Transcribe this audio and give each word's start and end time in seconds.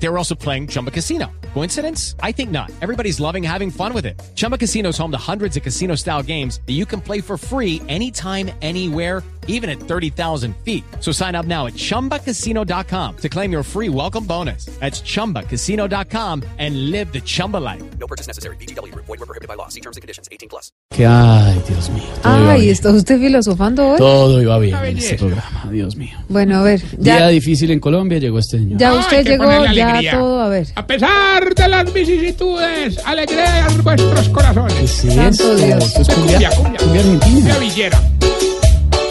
They 0.00 0.08
were 0.08 0.18
also 0.18 0.34
playing 0.34 0.68
Chumba 0.68 0.90
Casino. 0.90 1.30
Coincidence? 1.54 2.14
I 2.22 2.32
think 2.32 2.50
not. 2.50 2.70
Everybody's 2.80 3.20
loving 3.20 3.42
having 3.42 3.70
fun 3.70 3.92
with 3.92 4.06
it. 4.06 4.20
Chumba 4.34 4.56
Casino 4.56 4.90
is 4.90 4.98
home 4.98 5.10
to 5.10 5.18
hundreds 5.18 5.56
of 5.56 5.62
casino 5.62 5.94
style 5.96 6.22
games 6.22 6.60
that 6.66 6.74
you 6.74 6.86
can 6.86 7.00
play 7.00 7.20
for 7.20 7.36
free 7.36 7.82
anytime, 7.88 8.50
anywhere 8.62 9.22
even 9.48 9.68
at 9.68 9.80
30,000 9.80 10.54
feet. 10.64 10.84
So 11.00 11.10
sign 11.12 11.34
up 11.34 11.46
now 11.46 11.66
at 11.66 11.74
ChumbaCasino.com 11.74 13.16
to 13.16 13.28
claim 13.28 13.50
your 13.50 13.64
free 13.64 13.88
welcome 13.88 14.24
bonus. 14.24 14.66
That's 14.78 15.02
ChumbaCasino.com 15.02 16.44
and 16.58 16.90
live 16.92 17.12
the 17.12 17.20
Chumba 17.20 17.56
life. 17.56 17.82
No 17.98 18.06
purchase 18.06 18.28
necessary. 18.28 18.56
BGW. 18.56 18.94
Void 18.94 19.08
were 19.08 19.26
prohibited 19.26 19.48
by 19.48 19.54
law. 19.54 19.68
See 19.68 19.80
terms 19.80 19.96
and 19.96 20.02
conditions. 20.02 20.28
18 20.30 20.48
plus. 20.48 20.70
Que, 20.90 21.06
ay, 21.06 21.60
Dios 21.66 21.90
mío. 21.90 22.04
Ay, 22.22 22.60
bien. 22.60 22.72
¿está 22.72 22.90
usted 22.90 23.18
filosofando 23.18 23.90
hoy? 23.90 23.98
Todo 23.98 24.40
iba 24.40 24.58
bien 24.58 24.76
en 24.76 24.98
este 24.98 25.16
programa, 25.16 25.68
Dios 25.70 25.96
mío. 25.96 26.16
Bueno, 26.28 26.58
a 26.58 26.62
ver, 26.62 26.82
Día 26.98 27.28
difícil 27.28 27.70
en 27.70 27.80
Colombia, 27.80 28.18
llegó 28.18 28.38
este 28.38 28.58
señor. 28.58 28.78
ya 28.78 28.94
usted 28.94 29.24
que 29.24 29.30
llegó, 29.30 29.64
ya 29.66 29.87
alegría. 29.90 30.12
todo, 30.12 30.40
a 30.40 30.48
ver. 30.48 30.66
A 30.74 30.86
pesar 30.86 31.54
de 31.54 31.68
las 31.68 31.92
vicisitudes, 31.92 32.98
alegrean 33.04 33.82
vuestros 33.82 34.28
corazones. 34.28 35.04
Esto, 35.04 35.56
esto 35.56 36.02
es 36.02 36.08
cumbia, 36.08 36.50
cumbia, 36.50 36.50
cumbia. 36.50 36.80
cumbia 36.80 37.00
argentina. 37.00 37.48
La 37.54 37.58
villera. 37.58 38.02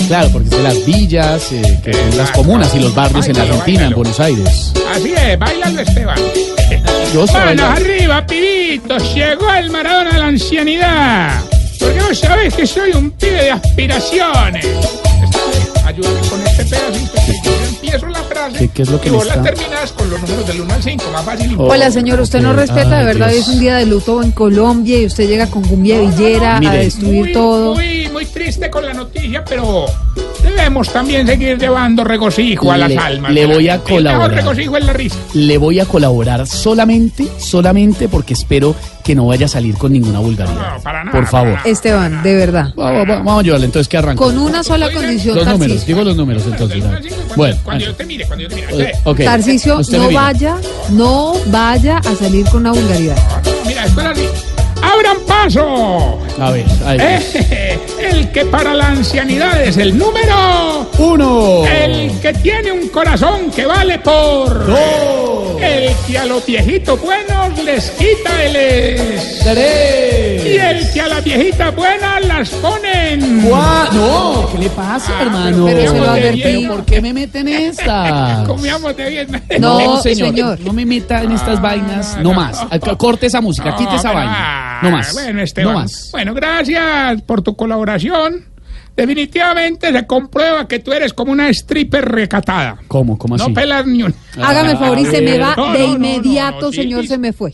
Claro, 0.08 0.30
porque 0.32 0.48
es 0.48 0.52
de 0.56 0.64
las 0.64 0.86
villas, 0.86 1.52
eh, 1.52 1.80
que 1.84 1.94
son 1.94 2.18
las 2.18 2.32
comunas 2.32 2.74
y 2.74 2.80
los 2.80 2.96
barrios 2.96 3.28
en 3.28 3.34
Báilalo, 3.34 3.54
Argentina, 3.56 3.88
en. 3.88 3.94
Buenos 3.94 4.20
Aires. 4.22 4.74
Así 4.96 5.14
es, 5.14 5.38
bailalo 5.38 5.82
Esteban. 5.82 6.18
Yo 7.14 7.26
Manos 7.26 7.66
arriba, 7.66 8.26
pibitos. 8.26 9.14
Llegó 9.14 9.54
el 9.54 9.70
Maradona 9.70 10.12
de 10.12 10.20
la 10.20 10.26
ancianidad. 10.28 11.42
Porque 11.80 12.00
vos 12.02 12.18
sabés 12.18 12.54
que 12.54 12.66
soy 12.66 12.92
un 12.92 13.12
pibe 13.12 13.44
de 13.44 13.52
aspiraciones. 13.52 14.66
Ayúdame 15.86 16.20
con 16.30 16.48
este 16.48 16.66
pedacito. 16.66 17.14
que 17.26 17.34
Yo 17.44 17.66
empiezo 17.68 18.08
la 18.08 18.22
frase. 18.50 18.68
¿Qué- 18.68 18.70
qué 18.74 18.82
es 18.84 18.90
lo 18.90 19.00
que 19.02 19.10
y 19.10 19.12
vos 19.12 19.26
la 19.26 19.34
está- 19.36 19.44
terminás 19.54 19.92
con 19.92 20.10
los 20.10 20.22
números 20.22 20.48
del 20.48 20.62
1 20.62 20.74
al 20.74 20.84
5. 20.84 21.04
Más 21.12 21.26
fácil. 21.26 21.56
Oh. 21.58 21.64
Hola, 21.68 21.92
señor, 21.92 22.20
usted 22.22 22.42
no 22.42 22.52
ok. 22.52 22.56
respeta, 22.58 22.90
de 22.90 22.96
Ay, 22.98 23.06
verdad, 23.06 23.28
hoy 23.30 23.34
Dios. 23.36 23.48
es 23.48 23.54
un 23.54 23.60
día 23.60 23.76
de 23.78 23.86
luto 23.86 24.22
en 24.24 24.32
Colombia 24.32 25.00
y 25.02 25.06
usted 25.06 25.28
llega 25.28 25.48
con 25.48 25.64
cumbia 25.64 26.00
villera 26.00 26.58
a 26.58 26.60
Mire. 26.60 26.78
destruir 26.78 27.24
muy, 27.26 27.32
todo. 27.34 27.76
Muy, 27.76 28.08
muy 28.10 28.26
triste 28.26 28.70
con 28.70 28.86
la 28.86 28.94
noticia, 28.94 29.44
pero 29.46 29.86
debemos 30.44 30.90
también 30.90 31.26
seguir 31.28 31.58
llevando 31.58 32.04
regocijo 32.04 32.72
a 32.72 32.78
las 32.78 32.90
Le- 32.90 32.98
almas. 32.98 33.32
le 33.32 33.42
de 33.42 33.54
voy 33.54 33.70
a 33.70 33.80
colaborar. 33.80 34.34
regocijo 34.34 34.78
es 34.78 34.86
la 34.86 34.94
risa. 34.94 35.16
Le 35.34 35.58
voy 35.58 35.80
a 35.80 35.86
colaborar 35.86 36.48
solamente, 36.48 37.28
solamente 37.40 38.08
porque 38.08 38.34
espero 38.34 38.76
que 39.04 39.16
no 39.16 39.26
vaya 39.28 39.46
a 39.46 39.50
salir 39.50 39.76
con 39.76 39.94
ninguna 39.94 40.20
vulgaridad. 40.20 40.76
No, 40.78 40.84
para 40.84 41.04
nada, 41.06 41.18
Por 41.18 41.28
favor. 41.28 41.48
para 41.52 41.58
nada. 41.64 41.70
Esteban, 41.72 42.24
de 42.24 42.36
verdad. 42.36 42.74
Vamos, 42.76 43.08
vamos, 43.08 43.26
vamos 43.26 43.38
a 43.38 43.40
ayudarle, 43.40 43.66
entonces 43.68 43.88
que 43.88 43.98
arranque. 43.98 44.22
Con 44.22 44.38
una 44.38 44.64
sola 44.64 44.92
condición, 44.92 45.36
Los 45.38 45.48
números, 45.48 45.86
digo 45.86 46.04
los 46.04 46.16
números 46.18 46.44
entonces. 46.46 46.84
Bueno, 47.36 47.56
cuando 47.64 47.86
yo 47.86 47.92
ah, 47.92 47.96
te 47.98 48.06
mire, 48.06 48.26
cuando 48.38 49.48
yo 49.48 49.74
eh, 49.74 49.80
Usted 49.80 49.98
me 50.00 50.08
no 50.08 50.12
vaya, 50.14 50.58
no 50.90 51.34
vaya 51.48 51.98
a 51.98 52.16
salir 52.16 52.46
con 52.46 52.62
una 52.62 52.72
vulgaridad. 52.72 53.18
Mira, 53.66 53.86
esto 53.86 54.02
es 54.02 54.08
así. 54.08 54.28
¡Abran 54.82 55.18
paso! 55.28 56.20
A 56.40 56.52
ver, 56.52 56.66
ahí. 56.86 56.98
Eh, 57.02 57.80
el 58.12 58.32
que 58.32 58.46
para 58.46 58.74
la 58.74 58.90
ancianidad 58.90 59.62
es 59.64 59.78
el 59.78 59.98
número. 59.98 60.90
Uno. 61.00 61.66
El 61.66 62.20
que 62.20 62.34
tiene 62.34 62.72
un 62.72 62.88
corazón 62.90 63.50
que 63.52 63.66
vale 63.66 64.00
por. 64.00 64.66
Dos. 64.68 65.37
El 65.62 65.94
que 66.08 66.18
a 66.18 66.26
los 66.26 66.46
viejitos 66.46 67.02
buenos 67.02 67.64
les 67.64 67.90
quita 67.92 68.44
el 68.44 68.56
es. 68.56 69.40
Tres. 69.44 70.46
Y 70.46 70.58
el 70.58 70.92
que 70.92 71.02
a 71.02 71.08
las 71.08 71.24
viejitas 71.24 71.76
buenas 71.76 72.26
las 72.26 72.50
ponen. 72.50 73.44
No, 73.50 74.50
¿qué 74.52 74.58
le 74.60 74.70
pasa, 74.70 75.12
Ah, 75.18 75.22
hermano? 75.24 75.66
pero 75.66 75.92
se 75.92 75.98
lo 76.00 76.10
advertí. 76.10 76.68
¿Por 76.68 76.86
qué 76.86 77.02
me 77.02 77.14
meten 77.14 77.48
estas? 77.48 78.48
Comíamos 78.48 78.96
de 78.96 79.10
bien. 79.10 79.28
No, 79.60 80.00
señor, 80.02 80.30
señor. 80.30 80.60
no 80.62 80.74
me 80.74 80.86
meta 80.86 81.24
en 81.24 81.32
estas 81.32 81.62
vainas, 81.62 82.18
no 82.22 82.34
más. 82.34 82.60
Corte 82.98 83.26
esa 83.28 83.42
música, 83.42 83.76
quite 83.76 83.96
esa 83.96 84.12
bueno, 84.12 84.28
vaina. 84.30 84.36
ah, 84.38 84.80
No 84.84 84.92
más. 84.92 85.14
Bueno, 85.14 85.42
Esteban. 85.42 85.74
No 85.74 85.80
más. 85.80 86.10
Bueno, 86.12 86.34
gracias 86.34 87.22
por 87.24 87.42
tu 87.42 87.56
colaboración. 87.56 88.46
Definitivamente 88.98 89.92
se 89.92 90.08
comprueba 90.08 90.68
que 90.68 90.80
tú 90.80 90.92
eres 90.92 91.14
como 91.14 91.32
una 91.32 91.50
stripper 91.50 92.04
recatada. 92.04 92.80
¿Cómo? 92.88 93.16
¿Cómo 93.16 93.36
así? 93.36 93.48
No 93.48 93.54
pelas 93.54 93.86
ni 93.86 94.02
un. 94.02 94.14
Hágame 94.42 94.72
el 94.72 94.78
favor 94.80 94.98
y 94.98 95.06
se 95.06 95.22
me 95.22 95.38
va 95.38 95.56
No, 95.56 95.72
de 95.72 95.80
no, 95.82 95.88
no, 95.88 95.94
inmediato, 95.94 96.62
no, 96.62 96.72
sí, 96.72 96.78
señor, 96.82 97.04
sí. 97.04 97.10
se 97.10 97.18
me 97.20 97.32
fue. 97.32 97.54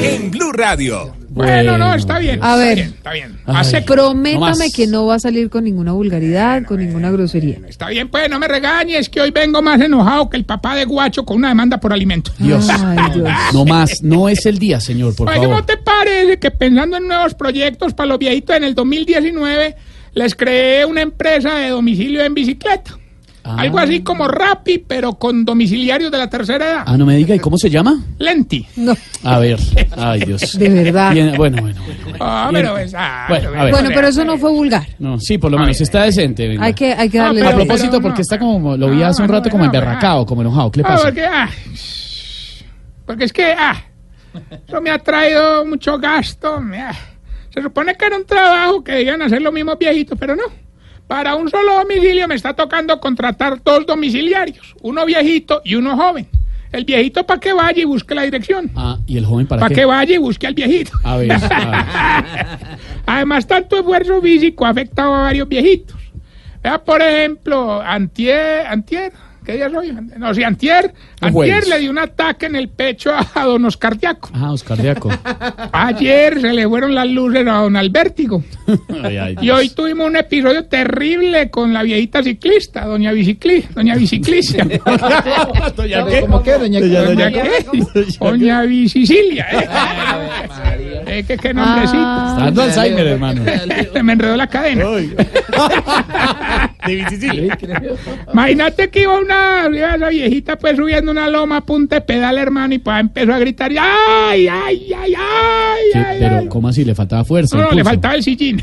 En 0.00 0.30
Blue 0.30 0.52
Radio. 0.52 1.14
Bueno, 1.28 1.78
no, 1.78 1.94
está 1.94 2.18
bien. 2.18 2.40
A 2.42 2.52
está 2.52 2.56
ver. 2.56 2.74
bien, 2.74 2.88
Está 2.88 3.12
bien. 3.12 3.38
Ay. 3.46 3.84
Prométame 3.86 4.66
No 4.66 4.72
que 4.74 4.86
no 4.86 5.06
va 5.06 5.14
a 5.14 5.18
salir 5.18 5.48
con 5.48 5.64
ninguna 5.64 5.92
vulgaridad, 5.92 6.64
con 6.64 6.78
ninguna 6.78 7.10
grosería. 7.10 7.58
Está 7.68 7.88
bien, 7.88 8.08
pues 8.08 8.28
no 8.28 8.38
me 8.38 8.48
regañes 8.48 9.08
que 9.08 9.20
hoy 9.20 9.30
vengo 9.30 9.62
más 9.62 9.80
enojado 9.80 10.28
que 10.28 10.36
el 10.36 10.44
papá 10.44 10.76
de 10.76 10.84
Guacho 10.84 11.24
con 11.24 11.38
una 11.38 11.48
demanda 11.48 11.78
por 11.78 11.92
alimento. 11.92 12.32
Dios. 12.38 12.68
Ay, 12.70 13.12
Dios. 13.14 13.28
No 13.52 13.64
más. 13.64 14.02
No 14.02 14.28
es 14.28 14.44
el 14.46 14.58
día, 14.58 14.80
señor, 14.80 15.14
por 15.16 15.28
Oye, 15.28 15.36
favor. 15.36 15.50
¿cómo 15.54 15.64
te 15.66 15.76
parece 15.78 16.38
que 16.38 16.50
pensando 16.50 16.96
en 16.98 17.06
nuevos 17.08 17.34
proyectos 17.34 17.94
para 17.94 18.08
los 18.08 18.18
viejitos 18.18 18.56
en 18.56 18.64
el 18.64 18.74
2019 18.74 19.76
les 20.14 20.34
creé 20.34 20.84
una 20.84 21.00
empresa 21.00 21.54
de 21.56 21.70
domicilio 21.70 22.22
en 22.24 22.34
bicicleta? 22.34 22.98
Ah. 23.44 23.56
Algo 23.58 23.78
así 23.78 24.02
como 24.02 24.28
Rappi, 24.28 24.78
pero 24.78 25.14
con 25.14 25.44
domiciliarios 25.44 26.12
de 26.12 26.18
la 26.18 26.30
tercera 26.30 26.64
edad. 26.64 26.82
Ah, 26.86 26.96
no 26.96 27.04
me 27.04 27.16
diga, 27.16 27.34
¿y 27.34 27.40
cómo 27.40 27.58
se 27.58 27.68
llama? 27.68 28.00
Lenti. 28.18 28.64
No, 28.76 28.94
A 29.24 29.38
ver. 29.40 29.58
Ay, 29.96 30.20
Dios. 30.20 30.56
de 30.56 30.68
verdad. 30.68 31.12
Bien, 31.12 31.34
bueno, 31.36 31.60
bueno, 31.60 31.80
bueno. 31.84 32.16
Ah, 32.20 32.50
pero 32.52 32.76
ah, 32.96 33.26
Bueno, 33.28 33.48
pero 33.50 33.60
a 33.60 33.64
ver. 33.64 33.72
Bueno, 33.72 33.90
pero 33.92 34.06
eso 34.08 34.24
no 34.24 34.38
fue 34.38 34.50
vulgar. 34.52 34.86
No, 35.00 35.18
sí, 35.18 35.38
por 35.38 35.50
lo 35.50 35.58
menos 35.58 35.80
está 35.80 36.04
decente. 36.04 36.46
venga. 36.46 36.64
Hay 36.64 36.72
que, 36.74 36.92
hay 36.92 37.08
que 37.10 37.18
Ah, 37.18 37.24
darle 37.24 37.40
A 37.40 37.44
pero- 37.46 37.56
propósito, 37.58 38.00
porque 38.00 38.18
no. 38.18 38.22
está 38.22 38.38
como, 38.38 38.76
lo 38.76 38.90
vi 38.90 39.02
Ah, 39.02 39.08
hace 39.08 39.22
un 39.22 39.28
no, 39.28 39.34
rato 39.34 39.50
como 39.50 39.64
emberracado, 39.64 40.24
como 40.24 40.42
enojado. 40.42 40.70
¿Qué 40.70 40.80
le 40.80 40.84
Ah, 40.86 40.88
pasa? 40.90 41.02
porque, 41.06 41.24
ah, 41.26 41.48
porque 43.06 43.24
es 43.24 43.32
que, 43.32 43.52
ah, 43.58 43.74
eso 44.68 44.80
me 44.80 44.90
ha 44.90 44.98
traído 44.98 45.64
mucho 45.66 45.98
gasto. 45.98 46.60
me, 46.60 46.80
ah. 46.80 46.94
se 47.52 47.60
supone 47.60 47.94
que 47.96 48.04
era 48.06 48.16
un 48.16 48.24
trabajo 48.24 48.82
que 48.84 48.92
debían 48.92 49.20
hacer 49.22 49.42
los 49.42 49.52
mismos 49.52 49.76
viejitos, 49.78 50.16
pero 50.18 50.36
no. 50.36 50.44
Para 51.06 51.34
un 51.34 51.50
solo 51.50 51.74
domicilio 51.74 52.26
me 52.26 52.34
está 52.34 52.54
tocando 52.54 52.98
contratar 53.00 53.62
dos 53.62 53.86
domiciliarios, 53.86 54.74
uno 54.80 55.04
viejito 55.04 55.60
y 55.64 55.74
uno 55.74 55.96
joven. 55.96 56.26
El 56.72 56.86
viejito 56.86 57.26
para 57.26 57.38
que 57.38 57.52
vaya 57.52 57.82
y 57.82 57.84
busque 57.84 58.14
la 58.14 58.22
dirección. 58.22 58.70
Ah, 58.74 58.98
¿y 59.06 59.18
el 59.18 59.26
joven 59.26 59.46
para 59.46 59.68
que 59.68 59.84
vaya 59.84 60.14
y 60.14 60.18
busque 60.18 60.46
al 60.46 60.54
viejito. 60.54 60.92
A 61.04 61.18
ver, 61.18 61.32
a 61.32 61.38
ver. 61.38 62.46
Además, 63.06 63.46
tanto 63.46 63.76
esfuerzo 63.76 64.22
físico 64.22 64.64
ha 64.64 64.70
afectado 64.70 65.14
a 65.14 65.22
varios 65.22 65.48
viejitos. 65.48 66.00
Vea, 66.62 66.82
por 66.82 67.02
ejemplo, 67.02 67.82
Antier, 67.82 68.66
Antier, 68.66 69.12
¿qué 69.44 69.52
día 69.54 69.70
soy? 69.70 69.92
No, 70.16 70.34
sí, 70.34 70.42
Antier, 70.42 70.92
Antier 71.20 71.66
le 71.68 71.78
dio 71.80 71.90
un 71.90 71.98
ataque 71.98 72.46
en 72.46 72.56
el 72.56 72.68
pecho 72.68 73.10
a 73.34 73.44
don 73.44 73.64
Oscar 73.64 73.96
Diaco. 73.98 74.30
Ah, 74.34 74.52
Oscar 74.52 74.80
Diaco. 74.80 75.10
Ayer 75.72 76.40
se 76.40 76.52
le 76.52 76.66
fueron 76.68 76.94
las 76.94 77.08
luces 77.08 77.46
a 77.46 77.52
don 77.54 77.76
Albertigo. 77.76 78.42
Ay, 79.02 79.16
ay, 79.16 79.36
Y 79.40 79.50
hoy 79.50 79.68
tuvimos 79.70 80.06
un 80.06 80.16
episodio 80.16 80.64
terrible 80.66 81.50
con 81.50 81.72
la 81.72 81.82
viejita 81.82 82.22
ciclista, 82.22 82.84
doña 82.86 83.12
Bicicli, 83.12 83.64
doña 83.74 83.96
Biciclicia. 83.96 84.64
¿Doña 85.76 86.06
qué? 86.06 86.20
¿Cómo 86.20 86.42
qué, 86.42 86.52
doña 86.58 86.80
Doña- 86.80 87.02
Doña, 87.04 87.30
doña- 87.30 87.32
qué? 87.32 88.06
Doña 88.20 88.62
Bicicilia. 88.62 89.46
¿eh? 89.52 89.68
Eh, 91.06 91.24
que 91.24 91.36
qué 91.36 91.52
nombrecito. 91.52 91.98
Está 91.98 92.36
dando 92.44 92.62
Alzheimer, 92.62 93.06
hermano. 93.06 93.42
Se 93.92 94.02
me 94.02 94.12
enredó 94.14 94.36
la 94.36 94.46
cadena. 94.46 94.84
De. 96.86 97.96
Imagínate 98.32 98.90
que 98.90 99.02
iba 99.02 99.18
una 99.18 99.68
viejita 100.08 100.56
pues 100.58 100.76
subiendo 100.76 101.12
una 101.12 101.28
loma 101.28 101.58
a 101.58 101.60
punta 101.60 101.96
de 101.96 102.00
pedal, 102.02 102.38
hermano, 102.38 102.74
y 102.74 102.78
pues 102.78 102.98
empezó 103.00 103.32
a 103.32 103.38
gritar, 103.38 103.70
¡ay, 103.70 104.48
ay, 104.48 104.92
ay, 104.96 105.14
ay! 105.16 105.82
Ay, 105.94 106.16
Pero, 106.18 106.36
ay". 106.38 106.48
¿cómo 106.48 106.68
así? 106.68 106.84
¿Le 106.84 106.94
faltaba 106.94 107.24
fuerza? 107.24 107.56
No, 107.56 107.64
no, 107.64 107.72
le 107.72 107.84
faltaba 107.84 108.14
el 108.14 108.22
sillín. 108.22 108.62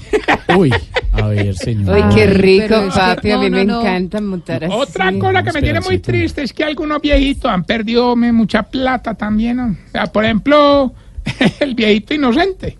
Uy, 0.57 0.71
a 1.12 1.27
ver, 1.27 1.56
señor. 1.56 1.95
Ay, 1.95 2.04
qué 2.16 2.27
rico, 2.27 2.89
papi. 2.94 3.31
a 3.31 3.38
mí 3.38 3.50
no, 3.50 3.57
me 3.57 3.66
no, 3.66 3.81
encanta 3.81 4.21
montar 4.21 4.63
así. 4.66 4.74
Otra 4.75 5.13
cosa 5.13 5.44
que 5.44 5.51
me 5.51 5.62
tiene 5.62 5.80
muy 5.81 6.00
triste 6.00 6.44
es 6.44 6.54
que 6.54 6.63
algunos 6.63 7.01
viejitos 7.01 7.51
han 7.51 7.63
perdido 7.63 8.16
me, 8.16 8.31
mucha 8.31 8.63
plata 8.63 9.13
también. 9.13 9.57
¿no? 9.57 9.68
O 9.68 9.92
sea, 9.92 10.07
por 10.07 10.25
ejemplo, 10.25 10.94
el 11.60 11.75
viejito 11.75 12.13
inocente. 12.13 12.77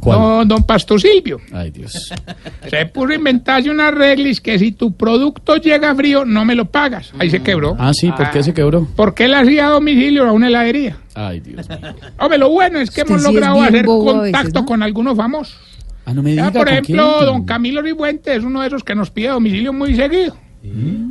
¿Cuál? 0.00 0.18
Don, 0.18 0.48
don 0.48 0.62
Pasto 0.64 0.98
Silvio. 0.98 1.40
Ay, 1.52 1.70
Dios. 1.70 2.12
Se 2.70 2.86
puso 2.86 3.08
a 3.12 3.14
inventarse 3.14 3.70
una 3.70 3.90
reglis 3.90 4.40
que 4.40 4.58
si 4.58 4.72
tu 4.72 4.92
producto 4.96 5.56
llega 5.56 5.94
frío, 5.94 6.24
no 6.24 6.44
me 6.44 6.54
lo 6.54 6.66
pagas. 6.70 7.12
Ahí 7.18 7.30
se 7.30 7.42
quebró. 7.42 7.76
Ah, 7.78 7.92
sí, 7.94 8.10
¿por 8.12 8.30
qué 8.30 8.42
se 8.42 8.52
quebró? 8.54 8.86
Porque 8.96 9.24
él 9.24 9.34
hacía 9.34 9.66
domicilio 9.68 10.26
a 10.26 10.32
una 10.32 10.48
heladería. 10.48 10.96
Ay, 11.14 11.40
Dios 11.40 11.68
mío. 11.68 11.78
Hombre, 12.18 12.38
lo 12.38 12.50
bueno 12.50 12.78
es 12.80 12.90
que 12.90 13.02
Usted 13.02 13.12
hemos 13.14 13.22
sí 13.26 13.32
logrado 13.32 13.62
hacer 13.62 13.76
a 13.76 13.82
veces, 13.82 14.04
contacto 14.12 14.60
¿no? 14.60 14.66
con 14.66 14.82
algunos 14.82 15.16
famosos. 15.16 15.56
Ah, 16.04 16.14
no 16.14 16.22
me 16.22 16.34
Ya, 16.34 16.42
diga 16.48 16.52
por 16.52 16.66
¿con 16.66 16.72
ejemplo, 16.74 17.14
quién? 17.18 17.26
don 17.26 17.44
Camilo 17.44 17.82
Ribuente 17.82 18.34
es 18.34 18.44
uno 18.44 18.60
de 18.62 18.68
esos 18.68 18.82
que 18.84 18.94
nos 18.94 19.10
pide 19.10 19.28
domicilio 19.28 19.72
muy 19.72 19.94
seguido. 19.94 20.36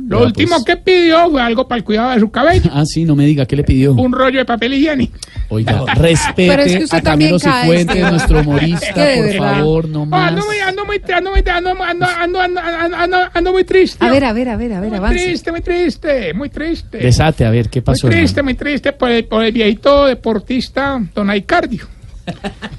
Lo 0.08 0.24
último 0.24 0.62
que 0.64 0.76
pidió 0.76 1.30
fue 1.30 1.40
algo 1.40 1.66
para 1.66 1.78
el 1.78 1.84
cuidado 1.84 2.10
de 2.10 2.20
su 2.20 2.30
cabello. 2.30 2.70
Ah, 2.72 2.84
sí, 2.84 3.04
no 3.04 3.16
me 3.16 3.24
diga, 3.26 3.46
¿qué 3.46 3.56
le 3.56 3.64
pidió? 3.64 3.92
Un 3.94 4.12
rollo 4.12 4.38
de 4.38 4.44
papel 4.44 4.74
higiénico. 4.74 5.16
Oiga, 5.50 5.84
Pero 5.94 6.06
es 6.08 6.20
que 6.36 6.56
respete 6.56 6.84
usted 6.84 6.98
a 6.98 7.02
Camilo 7.02 7.38
también 7.38 7.38
cae, 7.38 7.62
Cifuentes, 7.62 8.10
nuestro 8.10 8.40
Es 8.40 8.46
humorista, 8.46 9.04
de 9.04 9.16
por 9.16 9.24
verdad. 9.26 9.54
favor, 9.56 9.88
no 9.88 10.02
Oh, 10.02 10.06
más. 10.06 10.28
ando 10.28 10.44
muy, 10.46 10.58
ando 10.58 10.84
muy, 10.84 11.02
ando 11.10 11.30
muy, 11.30 11.42
ando, 11.50 11.70
ando, 11.84 12.06
ando, 12.06 12.40
ando, 12.60 12.96
ando, 12.96 13.16
ando, 13.32 13.52
muy 13.52 13.64
triste. 13.64 14.04
A 14.04 14.10
ver, 14.10 14.24
a 14.26 14.32
ver, 14.34 14.48
a 14.50 14.56
ver, 14.56 14.72
a 14.74 14.80
ver, 14.80 14.88
muy 14.90 14.98
avance. 14.98 15.24
triste, 15.24 15.50
muy 15.50 15.60
triste, 15.62 16.34
muy 16.34 16.48
triste. 16.50 16.98
Desate, 16.98 17.46
a 17.46 17.50
ver, 17.50 17.70
¿qué 17.70 17.80
pasó? 17.80 18.06
muy 18.08 18.16
triste, 18.16 18.40
hermano? 18.40 18.44
muy 18.44 18.54
triste 18.58 18.92
por 18.92 19.10
el, 19.10 19.24
por 19.24 19.42
el 19.42 19.52
viejito 19.52 20.04
deportista 20.06 21.00
Don 21.14 21.30
Aicardio. 21.30 21.86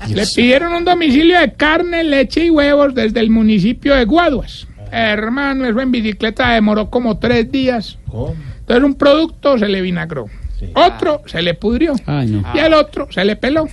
Le 0.08 0.28
pidieron 0.36 0.72
un 0.74 0.86
domicilio 0.86 1.40
de 1.40 1.54
carne, 1.54 2.04
leche 2.04 2.46
y 2.46 2.50
huevos 2.52 2.94
desde 2.94 3.20
el 3.20 3.32
municipio 3.32 3.96
de 3.96 4.06
Guaduas. 4.06 4.68
Hermano, 4.92 5.66
eso 5.66 5.80
en 5.82 5.92
bicicleta 5.92 6.50
demoró 6.52 6.90
como 6.92 7.18
tres 7.18 7.52
días. 7.52 7.98
Entonces 8.60 8.84
un 8.84 8.94
producto 8.94 9.58
se 9.58 9.68
le 9.68 9.82
vinagró. 9.82 10.28
Otro 10.76 11.22
se 11.26 11.42
le 11.42 11.54
pudrió. 11.54 11.94
Ay, 12.06 12.28
no. 12.28 12.44
Y 12.54 12.60
el 12.60 12.74
otro 12.74 13.08
se 13.12 13.24
le 13.26 13.36
peló. 13.36 13.68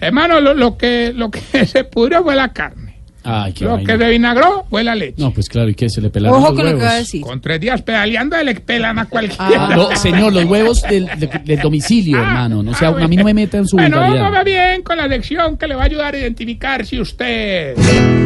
Hermano, 0.00 0.40
lo, 0.40 0.54
lo 0.54 0.76
que, 0.78 1.12
lo 1.14 1.30
que 1.30 1.40
se 1.66 1.84
pudrió 1.84 2.22
fue 2.22 2.34
la 2.36 2.52
carne. 2.52 2.86
Ay, 3.24 3.52
qué 3.52 3.64
Lo 3.64 3.72
vaina. 3.72 3.92
que 3.92 3.98
se 4.04 4.10
vinagró 4.10 4.64
fue 4.70 4.82
la 4.84 4.94
leche. 4.94 5.16
No, 5.18 5.32
pues 5.34 5.48
claro, 5.50 5.68
¿y 5.68 5.74
qué? 5.74 5.90
¿Se 5.90 6.00
le 6.00 6.08
pelaron 6.08 6.38
Ojo 6.38 6.52
los 6.52 6.56
con 6.62 6.64
lo 6.72 6.78
que 6.78 6.84
va 6.84 6.90
a 6.90 6.92
huevos? 6.92 7.04
decir. 7.04 7.20
Con 7.20 7.40
tres 7.42 7.60
días 7.60 7.82
pedaleando 7.82 8.42
le 8.42 8.54
pelan 8.54 8.98
a 8.98 9.04
cualquiera. 9.06 9.66
Ah, 9.66 9.76
no, 9.76 9.94
señor, 9.96 10.32
los 10.32 10.44
huevos 10.44 10.82
del, 10.82 11.06
de- 11.18 11.40
del 11.44 11.60
domicilio, 11.60 12.16
Ah, 12.18 12.22
hermano. 12.22 12.62
No, 12.62 12.70
o 12.70 12.74
sea, 12.74 12.88
ah, 12.88 13.04
a 13.04 13.08
mí 13.08 13.16
no 13.16 13.24
me 13.24 13.34
meta 13.34 13.58
en 13.58 13.66
su 13.66 13.76
Bueno, 13.76 13.98
vamos 13.98 14.18
vulgaridad. 14.18 14.44
bien 14.44 14.82
con 14.82 14.96
la 14.96 15.08
lección 15.08 15.58
que 15.58 15.66
le 15.66 15.74
va 15.74 15.82
a 15.82 15.86
ayudar 15.86 16.14
a 16.14 16.18
identificar 16.18 16.86
si 16.86 17.00
usted 17.00 17.74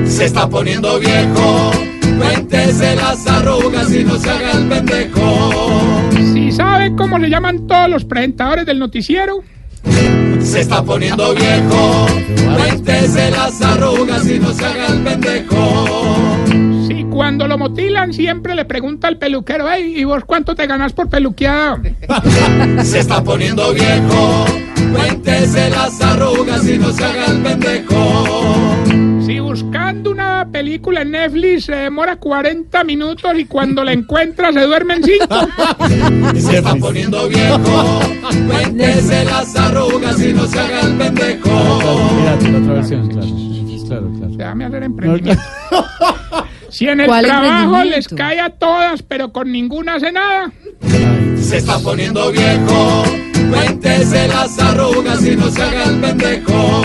Se 0.04 0.26
está 0.26 0.48
poniendo 0.48 1.00
viejo. 1.00 1.72
Cuéntese 2.18 2.94
las 2.94 3.26
arrugas 3.26 3.92
y 3.92 4.04
no 4.04 4.16
se 4.18 4.30
haga 4.30 4.52
el 4.52 4.68
pendejo. 4.68 6.01
Sabe 6.62 6.94
cómo 6.94 7.18
le 7.18 7.28
llaman 7.28 7.66
todos 7.66 7.88
los 7.88 8.04
presentadores 8.04 8.64
del 8.64 8.78
noticiero. 8.78 9.42
Se 10.40 10.60
está 10.60 10.82
poniendo 10.82 11.34
viejo. 11.34 12.06
Cuéntese 12.56 13.30
las 13.32 13.60
arrugas 13.60 14.28
y 14.28 14.38
no 14.38 14.52
se 14.52 14.64
haga 14.64 14.86
el 14.86 15.00
pendejo. 15.02 15.86
Si 16.86 17.04
cuando 17.04 17.48
lo 17.48 17.58
motilan 17.58 18.12
siempre 18.12 18.54
le 18.54 18.64
pregunta 18.64 19.08
al 19.08 19.18
peluquero, 19.18 19.66
hey, 19.68 19.94
¿y 19.96 20.04
vos 20.04 20.22
cuánto 20.24 20.54
te 20.54 20.66
ganas 20.68 20.92
por 20.92 21.08
peluqueada? 21.08 21.80
Se 22.84 23.00
está 23.00 23.24
poniendo 23.24 23.72
viejo. 23.72 24.46
Cuéntese 24.92 25.68
las 25.70 26.00
arrugas 26.00 26.68
y 26.68 26.78
no 26.78 26.92
se 26.92 27.04
haga 27.04 27.26
el 27.26 27.42
pendejo. 27.42 28.24
Si 29.26 29.40
buscando 29.40 30.11
película 30.52 31.02
en 31.02 31.10
Netflix 31.12 31.64
se 31.64 31.74
demora 31.74 32.16
40 32.16 32.84
minutos 32.84 33.32
y 33.36 33.46
cuando 33.46 33.82
la 33.82 33.92
encuentra 33.92 34.52
se 34.52 34.60
duerme 34.60 34.94
en 34.94 35.04
5. 35.04 35.26
Se 36.36 36.58
está 36.58 36.74
poniendo 36.76 37.28
viejo. 37.28 38.00
Cuéntese 38.46 39.24
las 39.24 39.56
arrugas 39.56 40.20
y 40.20 40.32
no 40.32 40.46
se 40.46 40.60
haga 40.60 40.80
el 40.82 40.96
pendejo. 40.96 42.10
Mírate, 42.20 42.52
la 42.52 42.58
otra 42.58 42.74
versión, 42.74 43.08
claro. 43.08 43.26
Claro, 43.88 44.10
claro. 44.18 44.36
Déjame 44.36 44.64
hacer 44.64 44.82
emprendimiento. 44.84 45.42
Si 46.72 46.88
en 46.88 47.00
el 47.00 47.06
¿Cuál 47.06 47.26
trabajo 47.26 47.84
les 47.84 48.08
cae 48.08 48.40
a 48.40 48.48
todas, 48.48 49.02
pero 49.02 49.30
con 49.30 49.52
ninguna 49.52 49.96
hace 49.96 50.10
nada. 50.10 50.50
Se 51.38 51.58
está 51.58 51.78
poniendo 51.80 52.32
viejo. 52.32 53.04
Cuéntese 53.50 54.26
las 54.28 54.58
arrugas 54.58 55.22
y 55.22 55.36
no 55.36 55.50
se 55.50 55.62
haga 55.62 55.84
el 55.84 56.00
pendejo. 56.00 56.81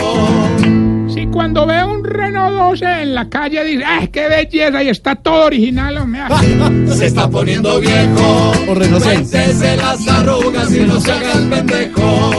Renault 2.71 2.79
12 2.79 3.01
en 3.03 3.15
la 3.15 3.29
calle 3.29 3.63
dice, 3.63 3.83
¡ay, 3.85 4.07
qué 4.09 4.27
belleza! 4.27 4.83
Y 4.83 4.89
está 4.89 5.15
todo 5.15 5.45
original, 5.45 5.97
hombre. 5.97 6.21
ah. 6.23 6.41
Se 6.93 7.05
está 7.07 7.29
poniendo 7.29 7.79
viejo. 7.79 8.51
O 8.67 8.73
Renault 8.75 9.03
6. 9.03 9.29
Cuéntese 9.29 9.77
las 9.77 10.07
arrugas 10.07 10.71
y 10.73 10.79
no 10.81 10.99
se 10.99 11.11
haga 11.11 11.33
el 11.33 11.49
pendejo. 11.49 12.31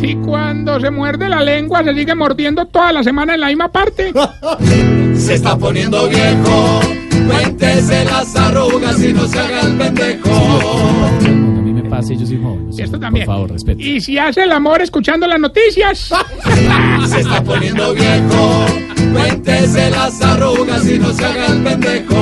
Si 0.00 0.14
cuando 0.16 0.80
se 0.80 0.90
muerde 0.90 1.28
la 1.28 1.42
lengua 1.42 1.82
se 1.84 1.94
sigue 1.94 2.14
mordiendo 2.14 2.66
toda 2.66 2.92
la 2.92 3.02
semana 3.02 3.34
en 3.34 3.40
la 3.40 3.48
misma 3.48 3.70
parte. 3.70 4.12
Se 5.16 5.34
está 5.34 5.56
poniendo 5.56 6.08
viejo. 6.08 6.80
Cuéntese 7.26 8.04
las 8.04 8.34
arrugas 8.36 9.02
y 9.02 9.12
no 9.12 9.26
se 9.26 9.38
haga 9.38 9.60
el 9.62 9.76
pendejo. 9.76 10.30
A 10.30 11.28
mí 11.28 11.72
me 11.72 11.82
pasa 11.90 12.12
y 12.12 12.16
yo 12.18 12.24
soy 12.26 12.40
joven. 12.40 12.70
Y 12.72 12.82
esto 12.82 12.98
también. 13.00 13.26
Por 13.26 13.34
favor, 13.34 13.50
respete. 13.50 13.82
Y 13.82 14.00
si 14.00 14.16
hace 14.16 14.44
el 14.44 14.52
amor 14.52 14.80
escuchando 14.80 15.26
las 15.26 15.40
noticias. 15.40 15.98
Se 17.08 17.20
está 17.20 17.42
poniendo 17.42 17.92
viejo. 17.94 18.66
Cuéntese 19.12 19.90
las 19.90 20.20
arrugas 20.22 20.88
y 20.88 20.98
no 20.98 21.12
se 21.12 21.24
haga 21.24 21.46
el 21.46 21.62
pendejo. 21.62 22.14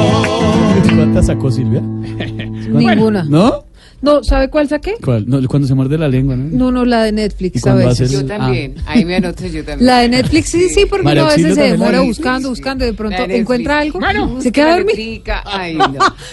¿Cuántas 0.96 1.26
sacó 1.26 1.50
Silvia? 1.50 1.80
Ninguna. 1.82 3.24
¿No? 3.24 3.65
No, 4.02 4.22
¿sabe 4.22 4.48
cuál 4.50 4.68
saqué? 4.68 4.94
¿Cuál? 5.02 5.24
No, 5.28 5.40
cuando 5.48 5.66
se 5.66 5.74
muerde 5.74 5.96
la 5.98 6.08
lengua, 6.08 6.36
¿no? 6.36 6.44
No, 6.50 6.70
no, 6.70 6.84
la 6.84 7.02
de 7.04 7.08
¿Y 7.08 7.12
Netflix 7.12 7.66
a 7.66 7.74
veces. 7.74 7.92
haces- 7.92 8.10
Yo 8.12 8.26
también, 8.26 8.74
ahí 8.86 9.04
me 9.04 9.16
anoto 9.16 9.46
yo 9.46 9.64
también. 9.64 9.86
La 9.86 10.00
de 10.00 10.08
Netflix, 10.10 10.50
sí, 10.50 10.68
sí, 10.68 10.84
porque 10.88 11.06
uno 11.08 11.22
a 11.26 11.28
veces 11.34 11.54
se 11.54 11.62
demora 11.62 12.00
de- 12.00 12.06
buscando, 12.06 12.48
buscando, 12.50 12.84
y 12.84 12.88
de 12.88 12.94
pronto 12.94 13.22
encuentra 13.28 13.78
algo, 13.80 13.98
Bueno, 13.98 14.40
se 14.40 14.52
queda 14.52 14.72
dormido. 14.76 14.88
letrica, 14.96 15.42
Ay, 15.46 15.74
no. 15.74 15.92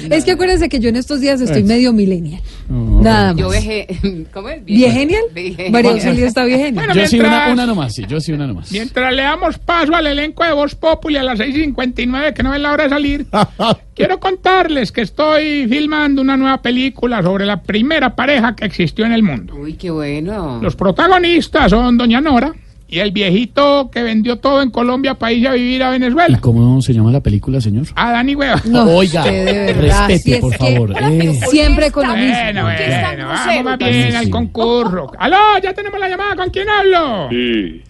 Es 0.10 0.26
que 0.26 0.32
acuérdense 0.32 0.68
que 0.70 0.80
yo 0.80 0.90
en 0.90 0.98
estos 0.98 1.22
días 1.22 1.40
estoy 1.42 1.64
medio 1.64 1.94
millennial. 1.94 2.42
Nada 2.70 3.34
Yo 3.36 3.48
más. 3.48 3.56
veje, 3.58 3.88
¿cómo 4.34 4.50
es? 4.50 4.64
¿Viegenial? 4.66 5.24
María 5.72 5.92
Auxilio 5.92 6.26
está 6.28 6.44
viegenial. 6.46 6.86
Bueno, 6.86 6.94
Yo 7.02 7.08
sí, 7.08 7.20
una, 7.20 7.52
una 7.52 7.66
nomás, 7.66 7.94
sí, 7.94 8.04
yo 8.08 8.20
sí, 8.20 8.32
una 8.34 8.46
nomás. 8.48 8.72
Mientras 8.72 9.14
le 9.14 9.22
damos 9.22 9.58
paso 9.60 9.96
al 9.96 10.08
elenco 10.08 10.44
de 10.44 10.52
Voz 10.54 10.76
Populi 10.76 11.18
a 11.18 11.24
las 11.24 11.40
6.59, 11.40 12.34
que 12.34 12.44
no 12.44 12.52
ven 12.52 12.62
la 12.64 12.72
hora 12.74 12.84
de 12.86 12.90
salir, 12.90 13.26
quiero 13.96 14.20
contarles 14.20 14.92
que 14.92 15.02
estoy 15.02 15.68
filmando 15.68 16.22
una 16.22 16.38
nueva 16.38 16.62
película 16.62 17.22
sobre 17.22 17.46
la 17.46 17.62
primera 17.62 18.16
pareja 18.16 18.56
que 18.56 18.66
existió 18.66 19.06
en 19.06 19.14
el 19.14 19.24
mundo. 19.24 19.56
Uy, 19.56 19.74
qué 19.74 19.92
bueno. 19.92 20.60
Los 20.62 20.76
protagonistas 20.76 21.70
son 21.72 21.98
Doña 21.98 22.22
Nora 22.22 22.54
y 22.88 23.00
el 23.00 23.12
viejito 23.12 23.90
que 23.92 24.04
vendió 24.04 24.38
todo 24.38 24.62
en 24.62 24.70
Colombia 24.70 25.16
para 25.16 25.32
irse 25.34 25.48
a 25.48 25.54
vivir 25.54 25.82
a 25.84 25.90
¿Y 25.90 26.00
Venezuela. 26.00 26.38
cómo 26.40 26.80
se 26.82 26.94
llama 26.94 27.12
la 27.12 27.22
película, 27.22 27.60
señor? 27.60 27.88
A 27.96 28.12
Dani 28.12 28.36
Hueva. 28.36 28.62
No, 28.66 28.84
Oiga, 28.98 29.24
de 29.24 29.74
respete, 29.74 30.20
si 30.36 30.36
por 30.42 30.54
favor. 30.56 30.94
eh. 31.02 31.40
Siempre 31.50 31.90
con 31.92 32.08
lo 32.08 32.16
mismo. 32.16 32.36
Bueno, 32.44 32.62
¿Por 32.64 32.76
qué 32.76 32.84
es 32.84 32.90
tan 33.02 33.16
bueno, 33.16 33.28
vamos 33.30 33.64
más 33.64 33.78
bien 33.80 34.16
al 34.16 34.30
concurso. 34.30 35.12
¡Aló! 35.18 35.38
Ya 35.64 35.74
tenemos 35.74 36.00
la 36.00 36.10
llamada. 36.10 36.36
¿Con 36.36 36.50
quién 36.52 36.70
hablo? 36.70 37.30
Sí. 37.32 37.82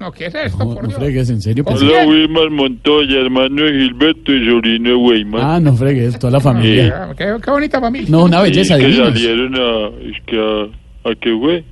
No, 0.00 0.10
¿qué 0.12 0.26
es 0.26 0.34
esto, 0.34 0.58
No, 0.64 0.74
por 0.74 0.82
no 0.84 0.88
Dios? 0.88 0.98
fregues, 0.98 1.28
en 1.30 1.42
serio. 1.42 1.62
pues. 1.62 1.82
Hola, 1.82 2.06
Wilmar 2.06 2.48
Montoya, 2.50 3.18
hermano 3.20 3.62
de 3.64 3.72
Gilberto 3.72 4.32
y 4.34 4.46
sobrino 4.48 4.88
de 4.88 4.94
Weimar. 4.96 5.40
Ah, 5.44 5.60
no 5.60 5.76
fregues, 5.76 6.18
toda 6.18 6.30
la 6.32 6.40
familia. 6.40 7.08
Ah, 7.10 7.14
Qué, 7.16 7.36
qué 7.44 7.50
bonita 7.50 7.80
familia. 7.80 8.08
No, 8.10 8.24
una 8.24 8.38
Sí, 8.38 8.42
belleza 8.50 8.78
que 8.78 8.86
divina. 8.86 9.04
salieron 9.12 9.54
a... 9.56 9.88
Es 10.08 10.16
que 10.26 10.38
a... 10.38 11.10
¿A 11.10 11.14
qué 11.14 11.36
fue? 11.38 11.64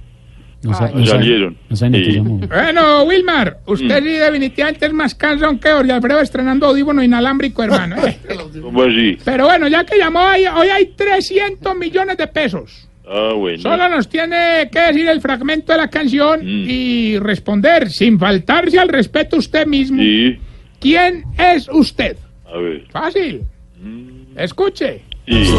No, 0.63 0.73
Ay, 0.79 0.91
no 0.95 1.07
salieron. 1.07 1.57
No 1.71 1.89
ni 1.89 2.05
Sí. 2.05 2.19
Bueno, 2.19 3.05
Wilmar, 3.05 3.59
Mm. 3.67 3.71
usted 3.73 3.99
sí 4.03 4.09
definitivamente 4.11 4.87
es 4.87 4.93
más 4.93 5.15
cansón 5.15 5.59
que 5.59 5.71
Jorge 5.71 5.93
Alfredo 5.93 6.21
estrenando 6.21 6.67
audífono 6.67 7.03
inalámbrico, 7.03 7.63
hermano. 7.63 7.97
eh. 8.07 8.19
¿Cómo 8.61 8.83
así? 8.83 9.17
Pero 9.25 9.45
bueno, 9.47 9.69
ya 9.69 9.85
que 9.85 9.97
llamó, 9.97 10.21
hoy, 10.21 10.45
hoy 10.47 10.69
hay 10.69 10.87
300 10.97 11.77
millones 11.77 12.17
de 12.19 12.27
pesos. 12.27 12.89
Ah, 13.11 13.33
bueno. 13.35 13.59
Solo 13.63 13.89
nos 13.89 14.09
tiene 14.09 14.69
que 14.71 14.81
decir 14.81 15.09
el 15.09 15.21
fragmento 15.21 15.73
de 15.73 15.79
la 15.79 15.89
canción 15.89 16.41
Mm. 16.41 16.67
y 16.69 17.19
responder, 17.19 17.91
sin 17.91 18.19
faltarse 18.19 18.79
al 18.79 18.89
respeto 18.89 19.37
usted 19.39 19.67
mismo, 19.67 20.03
Sí. 20.03 20.39
¿quién 20.79 21.25
es 21.39 21.69
usted? 21.73 22.17
A 22.47 22.59
ver. 22.59 22.85
Fácil. 22.91 23.43
Escuche. 24.37 25.03
Sí. 25.27 25.51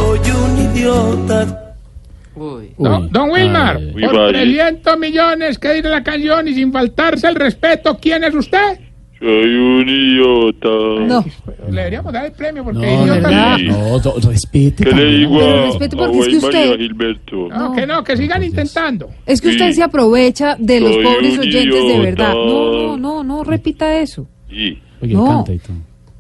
Uy. 2.35 2.69
Don, 2.77 3.03
Uy. 3.03 3.09
don 3.11 3.29
Wilmar, 3.31 3.77
Ay, 3.77 3.91
Muy 3.91 4.03
por 4.03 4.15
vale. 4.15 4.39
300 4.39 4.97
millones 4.97 5.59
que 5.59 5.73
dice 5.73 5.89
la 5.89 6.03
canción 6.03 6.47
y 6.47 6.53
sin 6.53 6.71
faltarse 6.71 7.27
al 7.27 7.35
respeto, 7.35 7.97
¿quién 8.01 8.23
es 8.23 8.33
usted? 8.33 8.79
Soy 9.19 9.55
un 9.55 9.89
idiota. 9.89 10.69
No, 10.69 11.25
Le 11.69 11.75
deberíamos 11.75 12.13
dar 12.13 12.25
el 12.25 12.31
premio 12.31 12.63
porque 12.63 12.79
No, 12.79 13.03
idiota 13.03 13.31
no, 13.31 13.57
Sí. 13.57 13.65
no, 13.67 13.99
do- 13.99 14.19
respete. 14.29 14.83
¿Qué 14.85 14.91
le 14.95 15.05
digo 15.05 15.41
a, 15.41 15.65
respete 15.65 15.95
a 15.95 15.99
porque 15.99 16.19
es 16.19 16.27
que 16.29 16.37
usted- 16.37 16.77
Gilberto? 16.77 17.47
No, 17.49 17.73
que 17.75 17.85
no, 17.85 18.03
que 18.03 18.15
sigan 18.17 18.43
intentando. 18.43 19.09
es 19.25 19.41
que 19.41 19.49
usted 19.49 19.67
Sí. 19.67 19.73
se 19.73 19.83
aprovecha 19.83 20.55
de 20.57 20.79
los 20.79 20.93
Soy 20.93 21.03
pobres 21.03 21.37
oyentes 21.37 21.87
de 21.87 21.99
verdad. 21.99 22.33
No, 22.33 22.71
no, 22.71 22.97
no, 22.97 23.23
no 23.23 23.43
repita 23.43 23.99
eso. 23.99 24.25
Sí. 24.49 24.79
Oye, 25.01 25.13
No. 25.13 25.25
canta 25.45 25.53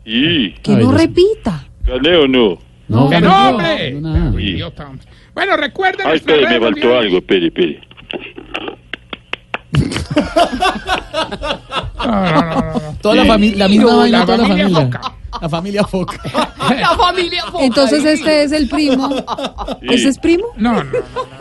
y. 0.05 0.51
Que 0.61 0.71
Ay, 0.73 0.83
no 0.83 0.91
repita. 0.91 1.67
¿Gané 1.85 2.15
o 2.17 2.27
no? 2.27 2.57
No, 2.87 3.09
¡Que 3.09 3.21
no, 3.21 3.29
no, 3.29 3.51
no, 3.51 4.25
hombre! 4.27 4.41
Idiota. 4.43 4.89
Bueno, 5.33 5.55
recuerden 5.57 6.01
Ah, 6.05 6.09
nuestras 6.09 6.37
espere, 6.39 6.59
me 6.59 6.65
faltó 6.65 6.97
algo. 6.97 7.17
Espere, 7.19 7.47
espere. 7.47 7.79
No, 11.97 12.05
no, 12.05 12.31
no, 12.31 12.41
no, 12.41 12.73
no. 12.73 12.97
Toda 13.01 13.15
la 13.15 13.25
familia, 13.25 13.57
la 13.57 13.67
misma 13.67 13.89
La 13.91 13.95
vaina, 13.95 14.25
toda 14.25 14.37
la 14.37 14.47
familia. 14.47 14.79
Foca. 14.85 15.01
La 15.41 15.47
familia 15.49 15.83
Foca. 15.85 16.19
La 16.79 16.89
familia 16.97 17.43
Foca. 17.45 17.63
Entonces 17.63 18.03
este 18.05 18.43
es 18.43 18.51
el 18.51 18.67
primo. 18.67 19.09
Sí. 19.09 19.87
¿Ese 19.89 20.09
es 20.09 20.17
primo? 20.19 20.45
No, 20.57 20.73
no, 20.73 20.83
no. 20.83 20.91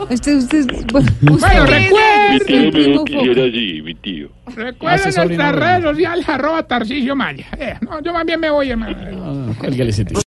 Este 0.09 0.35
usted 0.35 0.65
bueno, 0.91 1.07
Bueno, 1.21 1.63
Mi 1.63 1.69
recuerden, 1.69 2.45
tío 2.45 3.03
que 3.03 3.13
yo 3.13 3.19
Foca. 3.19 3.31
era 3.31 3.43
así, 3.49 3.81
mi 3.83 3.95
tío. 3.95 4.29
recuerden 4.55 5.13
nuestras 5.15 5.55
redes 5.55 5.83
sociales, 5.83 6.29
arroba 6.29 6.63
Tarcisio 6.63 7.15
Maya. 7.15 7.45
Eh, 7.57 7.75
no, 7.81 8.01
yo 8.01 8.13
más 8.13 8.25
bien 8.25 8.39
me 8.39 8.49
voy, 8.49 8.69
hermano. 8.69 8.95
Ah, 9.23 9.53
cuélguele 9.59 9.89
ese 9.89 10.05
tío. 10.05 10.17